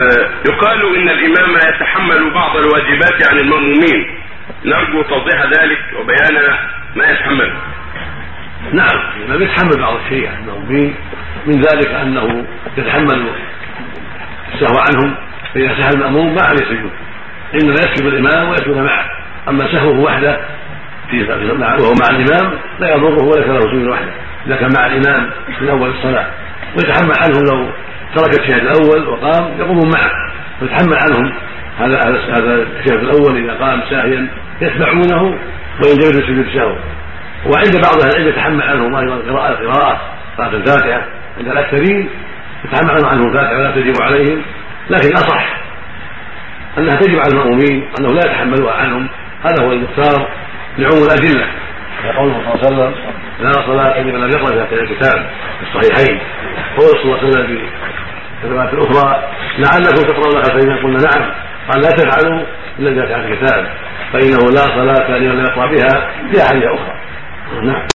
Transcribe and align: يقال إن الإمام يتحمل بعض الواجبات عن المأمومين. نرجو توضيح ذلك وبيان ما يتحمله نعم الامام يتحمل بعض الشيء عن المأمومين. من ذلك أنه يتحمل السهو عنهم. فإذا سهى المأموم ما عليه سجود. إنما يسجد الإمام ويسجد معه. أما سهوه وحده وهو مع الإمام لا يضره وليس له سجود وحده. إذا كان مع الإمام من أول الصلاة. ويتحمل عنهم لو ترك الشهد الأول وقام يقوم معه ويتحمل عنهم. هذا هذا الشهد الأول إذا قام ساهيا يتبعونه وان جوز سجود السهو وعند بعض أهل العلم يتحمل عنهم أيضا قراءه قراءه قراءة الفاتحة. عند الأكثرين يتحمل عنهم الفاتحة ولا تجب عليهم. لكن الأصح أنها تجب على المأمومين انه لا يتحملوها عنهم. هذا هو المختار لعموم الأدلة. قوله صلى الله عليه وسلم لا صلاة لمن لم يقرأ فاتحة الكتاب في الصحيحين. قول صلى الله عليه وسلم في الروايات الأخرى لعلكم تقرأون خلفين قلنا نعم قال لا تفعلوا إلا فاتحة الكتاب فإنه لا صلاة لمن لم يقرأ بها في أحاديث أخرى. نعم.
يقال 0.00 0.96
إن 0.96 1.08
الإمام 1.08 1.56
يتحمل 1.56 2.34
بعض 2.34 2.56
الواجبات 2.56 3.28
عن 3.32 3.38
المأمومين. 3.38 4.06
نرجو 4.64 5.02
توضيح 5.02 5.42
ذلك 5.42 5.78
وبيان 6.00 6.56
ما 6.96 7.10
يتحمله 7.10 7.56
نعم 8.72 9.12
الامام 9.16 9.42
يتحمل 9.42 9.80
بعض 9.80 9.96
الشيء 10.04 10.28
عن 10.28 10.42
المأمومين. 10.42 10.94
من 11.46 11.60
ذلك 11.60 11.88
أنه 11.88 12.46
يتحمل 12.76 13.26
السهو 14.54 14.78
عنهم. 14.78 15.14
فإذا 15.54 15.80
سهى 15.80 15.90
المأموم 15.94 16.34
ما 16.34 16.42
عليه 16.42 16.64
سجود. 16.64 16.92
إنما 17.54 17.74
يسجد 17.74 18.06
الإمام 18.06 18.48
ويسجد 18.48 18.76
معه. 18.76 19.04
أما 19.48 19.72
سهوه 19.72 20.00
وحده 20.00 20.40
وهو 21.80 21.94
مع 22.00 22.16
الإمام 22.16 22.58
لا 22.80 22.94
يضره 22.94 23.24
وليس 23.24 23.46
له 23.46 23.60
سجود 23.60 23.88
وحده. 23.88 24.12
إذا 24.46 24.56
كان 24.56 24.70
مع 24.76 24.86
الإمام 24.86 25.30
من 25.60 25.68
أول 25.68 25.90
الصلاة. 25.90 26.26
ويتحمل 26.76 27.14
عنهم 27.18 27.42
لو 27.50 27.68
ترك 28.14 28.40
الشهد 28.40 28.60
الأول 28.60 29.08
وقام 29.08 29.58
يقوم 29.58 29.90
معه 29.94 30.10
ويتحمل 30.62 30.98
عنهم. 31.06 31.32
هذا 31.78 31.98
هذا 32.06 32.66
الشهد 32.80 33.02
الأول 33.02 33.44
إذا 33.44 33.54
قام 33.54 33.82
ساهيا 33.90 34.28
يتبعونه 34.60 35.22
وان 35.82 35.96
جوز 35.98 36.12
سجود 36.12 36.46
السهو 36.46 36.76
وعند 37.46 37.80
بعض 37.82 38.00
أهل 38.02 38.10
العلم 38.10 38.28
يتحمل 38.28 38.62
عنهم 38.62 38.96
أيضا 38.96 39.16
قراءه 39.16 39.54
قراءه 39.54 40.00
قراءة 40.38 40.56
الفاتحة. 40.56 41.06
عند 41.38 41.48
الأكثرين 41.48 42.08
يتحمل 42.64 43.04
عنهم 43.04 43.28
الفاتحة 43.28 43.58
ولا 43.58 43.70
تجب 43.70 44.02
عليهم. 44.02 44.42
لكن 44.90 45.08
الأصح 45.08 45.56
أنها 46.78 46.96
تجب 46.96 47.18
على 47.18 47.32
المأمومين 47.32 47.88
انه 47.98 48.12
لا 48.12 48.20
يتحملوها 48.30 48.74
عنهم. 48.74 49.08
هذا 49.44 49.66
هو 49.66 49.72
المختار 49.72 50.28
لعموم 50.78 51.02
الأدلة. 51.04 51.46
قوله 52.16 52.34
صلى 52.34 52.68
الله 52.70 52.84
عليه 52.84 52.92
وسلم 52.92 52.94
لا 53.40 53.52
صلاة 53.52 54.00
لمن 54.00 54.20
لم 54.20 54.30
يقرأ 54.30 54.46
فاتحة 54.46 54.82
الكتاب 54.82 55.26
في 55.60 55.78
الصحيحين. 55.78 56.20
قول 56.76 56.88
صلى 56.88 57.04
الله 57.04 57.18
عليه 57.18 57.28
وسلم 57.28 57.46
في 57.46 57.58
الروايات 58.44 58.74
الأخرى 58.74 59.22
لعلكم 59.58 60.02
تقرأون 60.02 60.42
خلفين 60.44 60.76
قلنا 60.76 60.98
نعم 60.98 61.30
قال 61.70 61.82
لا 61.82 61.90
تفعلوا 61.90 62.42
إلا 62.78 63.06
فاتحة 63.06 63.28
الكتاب 63.28 63.66
فإنه 64.12 64.50
لا 64.50 64.62
صلاة 64.62 65.18
لمن 65.18 65.38
لم 65.38 65.44
يقرأ 65.44 65.66
بها 65.66 66.10
في 66.32 66.42
أحاديث 66.42 66.64
أخرى. 66.64 66.94
نعم. 67.62 67.86